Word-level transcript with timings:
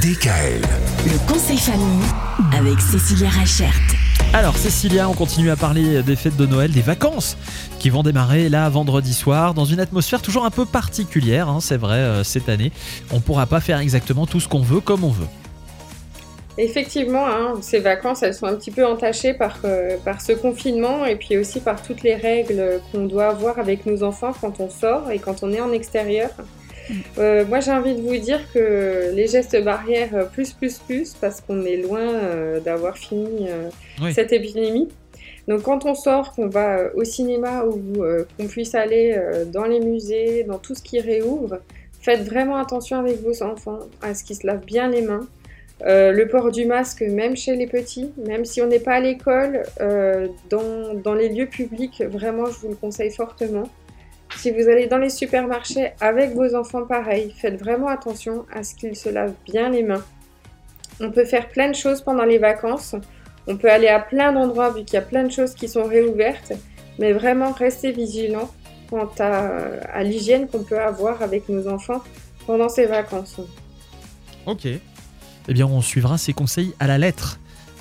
DKL. 0.00 0.62
Le 1.04 1.30
conseil 1.30 1.58
famille 1.58 2.02
avec 2.56 2.80
Cécilia 2.80 3.28
Rachert. 3.28 3.74
Alors 4.32 4.56
Cécilia, 4.56 5.06
on 5.06 5.12
continue 5.12 5.50
à 5.50 5.56
parler 5.56 6.02
des 6.02 6.16
fêtes 6.16 6.36
de 6.38 6.46
Noël, 6.46 6.70
des 6.70 6.80
vacances 6.80 7.36
qui 7.78 7.90
vont 7.90 8.02
démarrer 8.02 8.48
là 8.48 8.68
vendredi 8.70 9.12
soir 9.12 9.52
dans 9.52 9.66
une 9.66 9.80
atmosphère 9.80 10.22
toujours 10.22 10.46
un 10.46 10.50
peu 10.50 10.64
particulière, 10.64 11.50
hein, 11.50 11.58
c'est 11.60 11.76
vrai, 11.76 11.98
euh, 11.98 12.24
cette 12.24 12.48
année. 12.48 12.72
On 13.12 13.20
pourra 13.20 13.44
pas 13.44 13.60
faire 13.60 13.80
exactement 13.80 14.24
tout 14.24 14.40
ce 14.40 14.48
qu'on 14.48 14.62
veut 14.62 14.80
comme 14.80 15.04
on 15.04 15.10
veut. 15.10 15.28
Effectivement, 16.56 17.26
hein, 17.26 17.54
ces 17.60 17.80
vacances, 17.80 18.22
elles 18.22 18.34
sont 18.34 18.46
un 18.46 18.54
petit 18.54 18.70
peu 18.70 18.86
entachées 18.86 19.34
par, 19.34 19.58
euh, 19.64 19.98
par 20.02 20.22
ce 20.22 20.32
confinement 20.32 21.04
et 21.04 21.16
puis 21.16 21.36
aussi 21.36 21.60
par 21.60 21.82
toutes 21.82 22.02
les 22.02 22.14
règles 22.14 22.80
qu'on 22.90 23.04
doit 23.04 23.28
avoir 23.28 23.58
avec 23.58 23.84
nos 23.84 24.02
enfants 24.02 24.32
quand 24.40 24.58
on 24.60 24.70
sort 24.70 25.10
et 25.10 25.18
quand 25.18 25.42
on 25.42 25.52
est 25.52 25.60
en 25.60 25.72
extérieur. 25.72 26.30
Euh, 27.18 27.44
moi, 27.46 27.60
j'ai 27.60 27.72
envie 27.72 27.94
de 27.94 28.00
vous 28.00 28.16
dire 28.16 28.40
que 28.52 29.12
les 29.14 29.26
gestes 29.26 29.62
barrières 29.62 30.14
euh, 30.14 30.24
plus, 30.24 30.52
plus, 30.52 30.78
plus, 30.78 31.14
parce 31.20 31.40
qu'on 31.40 31.64
est 31.64 31.76
loin 31.76 32.00
euh, 32.00 32.60
d'avoir 32.60 32.96
fini 32.96 33.48
euh, 33.48 33.68
Oui. 34.02 34.12
cette 34.12 34.32
épidémie. 34.32 34.88
Donc, 35.48 35.62
quand 35.62 35.84
on 35.86 35.94
sort, 35.94 36.32
qu'on 36.34 36.48
va 36.48 36.94
au 36.94 37.04
cinéma 37.04 37.64
ou 37.64 38.04
qu'on 38.38 38.46
puisse 38.46 38.76
aller 38.76 39.20
dans 39.52 39.64
les 39.64 39.80
musées, 39.80 40.44
dans 40.44 40.58
tout 40.58 40.76
ce 40.76 40.82
qui 40.82 41.00
réouvre, 41.00 41.58
faites 42.00 42.22
vraiment 42.22 42.56
attention 42.56 42.98
avec 42.98 43.20
vos 43.22 43.42
enfants 43.42 43.80
à 44.02 44.14
ce 44.14 44.22
qu'ils 44.22 44.36
se 44.36 44.46
lavent 44.46 44.64
bien 44.64 44.88
les 44.88 45.02
mains. 45.02 45.26
Euh, 45.84 46.12
le 46.12 46.28
port 46.28 46.52
du 46.52 46.64
masque, 46.64 47.00
même 47.02 47.36
chez 47.36 47.56
les 47.56 47.66
petits, 47.66 48.10
même 48.16 48.44
si 48.44 48.62
on 48.62 48.68
n'est 48.68 48.78
pas 48.78 48.94
à 48.94 49.00
l'école, 49.00 49.64
euh, 49.80 50.28
dans, 50.48 50.94
dans 50.94 51.14
les 51.14 51.28
lieux 51.28 51.46
publics, 51.46 52.02
vraiment, 52.08 52.46
je 52.46 52.58
vous 52.60 52.68
le 52.68 52.76
conseille 52.76 53.10
fortement. 53.10 53.64
Si 54.36 54.50
vous 54.50 54.68
allez 54.68 54.86
dans 54.86 54.98
les 54.98 55.10
supermarchés 55.10 55.92
avec 56.00 56.34
vos 56.34 56.54
enfants, 56.54 56.84
pareil, 56.84 57.32
faites 57.36 57.58
vraiment 57.58 57.88
attention 57.88 58.44
à 58.52 58.62
ce 58.64 58.74
qu'ils 58.74 58.96
se 58.96 59.08
lavent 59.08 59.34
bien 59.46 59.68
les 59.68 59.82
mains. 59.82 60.02
On 61.00 61.10
peut 61.10 61.24
faire 61.24 61.48
plein 61.48 61.68
de 61.68 61.74
choses 61.74 62.00
pendant 62.00 62.24
les 62.24 62.38
vacances. 62.38 62.94
On 63.46 63.56
peut 63.56 63.70
aller 63.70 63.88
à 63.88 64.00
plein 64.00 64.32
d'endroits 64.32 64.70
vu 64.70 64.84
qu'il 64.84 64.94
y 64.94 64.98
a 64.98 65.02
plein 65.02 65.24
de 65.24 65.30
choses 65.30 65.54
qui 65.54 65.68
sont 65.68 65.84
réouvertes. 65.84 66.52
Mais 66.98 67.12
vraiment, 67.12 67.52
restez 67.52 67.92
vigilants 67.92 68.50
quant 68.90 69.10
à, 69.18 69.48
à 69.92 70.02
l'hygiène 70.02 70.48
qu'on 70.48 70.62
peut 70.62 70.80
avoir 70.80 71.22
avec 71.22 71.48
nos 71.48 71.68
enfants 71.68 72.02
pendant 72.46 72.68
ces 72.68 72.86
vacances. 72.86 73.40
Ok. 74.46 74.66
Eh 74.66 75.52
bien, 75.54 75.66
on 75.66 75.80
suivra 75.80 76.18
ces 76.18 76.32
conseils 76.32 76.74
à 76.78 76.86
la 76.86 76.98
lettre. 76.98 77.38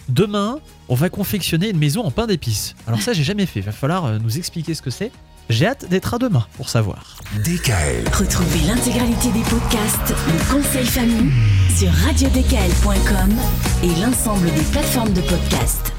Demain, 0.09 0.59
on 0.89 0.95
va 0.95 1.09
confectionner 1.09 1.69
une 1.69 1.77
maison 1.77 2.01
en 2.03 2.11
pain 2.11 2.27
d'épices. 2.27 2.75
Alors 2.87 3.01
ça, 3.01 3.13
j'ai 3.13 3.23
jamais 3.23 3.45
fait. 3.45 3.61
Va 3.61 3.71
falloir 3.71 4.05
euh, 4.05 4.17
nous 4.19 4.37
expliquer 4.37 4.73
ce 4.73 4.81
que 4.81 4.89
c'est. 4.89 5.11
J'ai 5.49 5.67
hâte 5.67 5.89
d'être 5.89 6.13
à 6.13 6.17
demain 6.17 6.45
pour 6.55 6.69
savoir. 6.69 7.17
DKL. 7.43 8.07
Retrouvez 8.13 8.67
l'intégralité 8.67 9.29
des 9.31 9.43
podcasts 9.43 10.13
Le 10.27 10.53
conseil 10.53 10.85
famille 10.85 11.31
sur 11.75 11.91
radiodkl.com 12.05 13.33
et 13.83 14.01
l'ensemble 14.01 14.51
des 14.53 14.63
plateformes 14.71 15.13
de 15.13 15.21
podcasts. 15.21 15.93